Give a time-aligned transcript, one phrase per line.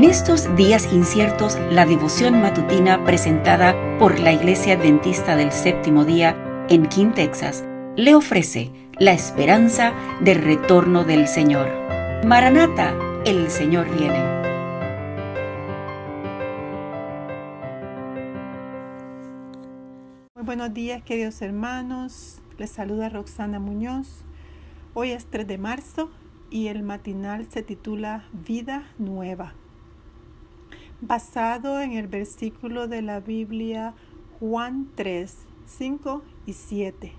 [0.00, 6.66] En estos días inciertos, la devoción matutina presentada por la Iglesia Adventista del Séptimo Día
[6.70, 7.66] en King, Texas,
[7.96, 9.92] le ofrece la esperanza
[10.22, 11.68] del retorno del Señor.
[12.24, 12.94] Maranata,
[13.26, 14.24] el Señor viene.
[20.34, 22.40] Muy buenos días, queridos hermanos.
[22.56, 24.24] Les saluda Roxana Muñoz.
[24.94, 26.10] Hoy es 3 de marzo
[26.48, 29.59] y el matinal se titula Vida Nueva
[31.00, 33.94] basado en el versículo de la Biblia
[34.38, 35.34] Juan 3,
[35.66, 37.12] 5 y 7.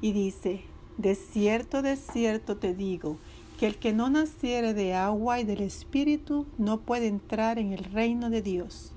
[0.00, 0.62] Y dice,
[0.96, 3.16] de cierto, de cierto te digo,
[3.58, 7.84] que el que no naciere de agua y del Espíritu no puede entrar en el
[7.84, 8.92] reino de Dios,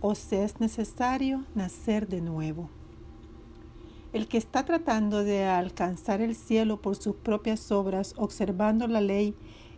[0.00, 2.70] o se es necesario nacer de nuevo.
[4.12, 9.34] El que está tratando de alcanzar el cielo por sus propias obras, observando la ley,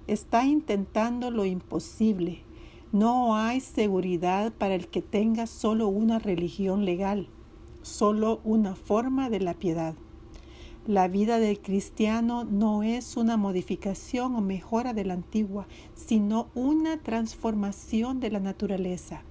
[0.07, 2.43] está intentando lo imposible
[2.93, 7.29] no hay seguridad para el que tenga solo una religión legal,
[7.83, 9.95] solo una forma de la piedad.
[10.87, 16.97] La vida del cristiano no es una modificación o mejora de la antigua, sino una
[17.03, 19.23] transformación de la naturaleza.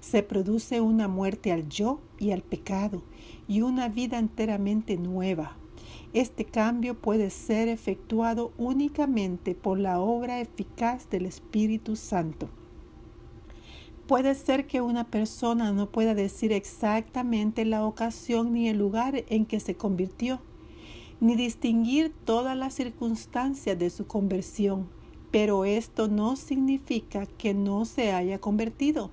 [0.00, 3.02] Se produce una muerte al yo y al pecado
[3.48, 5.56] y una vida enteramente nueva.
[6.12, 12.50] Este cambio puede ser efectuado únicamente por la obra eficaz del Espíritu Santo.
[14.08, 19.44] Puede ser que una persona no pueda decir exactamente la ocasión ni el lugar en
[19.44, 20.40] que se convirtió,
[21.20, 24.88] ni distinguir todas las circunstancias de su conversión,
[25.30, 29.10] pero esto no significa que no se haya convertido.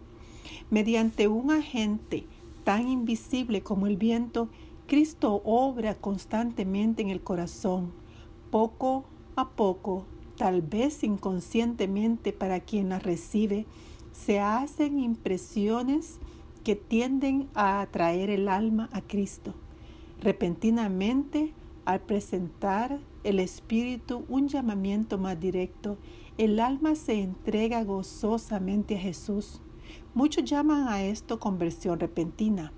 [0.69, 2.23] Mediante un agente
[2.63, 4.47] tan invisible como el viento,
[4.87, 7.91] Cristo obra constantemente en el corazón,
[8.49, 9.03] poco
[9.35, 10.05] a poco,
[10.37, 13.65] tal vez inconscientemente para quien la recibe,
[14.15, 16.19] se hacen impresiones
[16.63, 19.53] que tienden a atraer el alma a Cristo.
[20.21, 21.53] Repentinamente,
[21.83, 25.97] al presentar el Espíritu un llamamiento más directo,
[26.37, 29.61] el alma se entrega gozosamente a Jesús.
[30.13, 32.71] Muchos llaman a esto conversión repentina,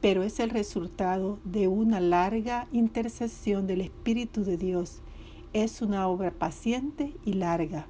[0.00, 5.02] pero es el resultado de una larga intercesión del Espíritu de Dios.
[5.52, 7.88] Es una obra paciente y larga.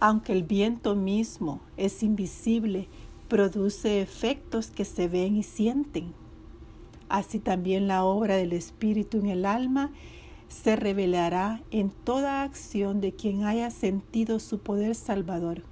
[0.00, 2.88] Aunque el viento mismo es invisible,
[3.28, 6.14] produce efectos que se ven y sienten.
[7.08, 9.90] Así también la obra del Espíritu en el alma
[10.46, 15.64] se revelará en toda acción de quien haya sentido su poder salvador.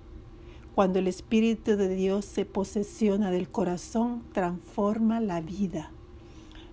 [0.74, 5.92] Cuando el Espíritu de Dios se posesiona del corazón, transforma la vida.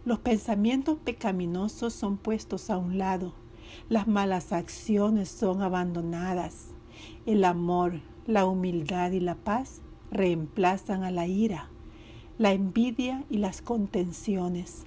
[0.06, 3.34] Los pensamientos pecaminosos son puestos a un lado,
[3.90, 6.74] las malas acciones son abandonadas
[7.26, 9.82] el amor, la humildad y la paz
[10.12, 11.70] reemplazan a la ira,
[12.38, 14.86] la envidia y las contenciones.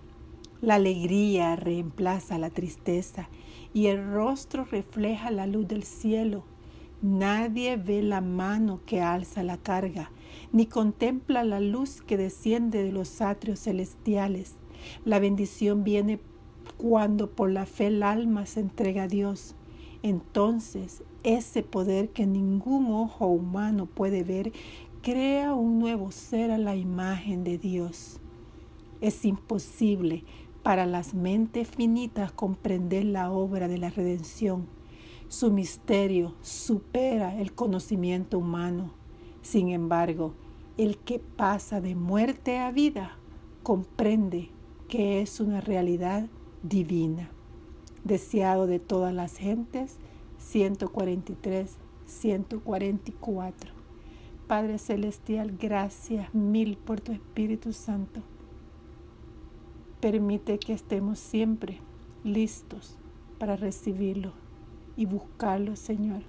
[0.62, 3.28] La alegría reemplaza la tristeza
[3.75, 6.44] y el rostro refleja la luz del cielo.
[7.03, 10.10] Nadie ve la mano que alza la carga,
[10.53, 14.54] ni contempla la luz que desciende de los atrios celestiales.
[15.04, 16.21] La bendición viene
[16.78, 19.54] cuando por la fe el alma se entrega a Dios.
[20.06, 24.53] Entonces ese poder que ningún ojo humano puede ver
[25.03, 28.21] crea un nuevo ser a la imagen de Dios.
[29.00, 30.22] Es imposible
[30.62, 34.69] para las mentes finitas comprender la obra de la redención.
[35.27, 38.93] Su misterio supera el conocimiento humano.
[39.43, 40.34] Sin embargo,
[40.78, 43.19] el que pasa de muerte a vida
[43.65, 44.50] comprende
[44.87, 46.28] que es una realidad
[46.62, 47.33] divina
[48.06, 49.97] deseado de todas las gentes,
[50.39, 53.72] 143, 144.
[54.47, 58.21] Padre Celestial, gracias mil por tu Espíritu Santo.
[60.00, 61.81] Permite que estemos siempre
[62.22, 62.97] listos
[63.41, 64.33] para recibirlo
[64.97, 66.22] y buscarlo, Señor,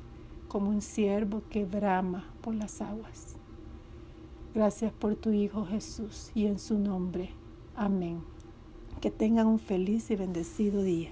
[0.48, 3.36] como un siervo que brama por las aguas.
[4.56, 7.30] Gracias por tu Hijo Jesús y en su nombre.
[7.76, 8.22] Amén.
[9.00, 11.12] Que tengan un feliz y bendecido día.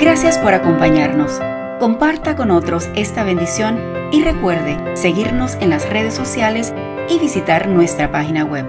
[0.00, 1.40] Gracias por acompañarnos.
[1.78, 3.78] Comparta con otros esta bendición
[4.12, 6.74] y recuerde seguirnos en las redes sociales
[7.08, 8.66] y visitar nuestra página web.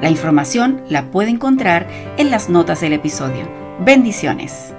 [0.00, 1.86] La información la puede encontrar
[2.18, 3.48] en las notas del episodio.
[3.80, 4.72] Bendiciones.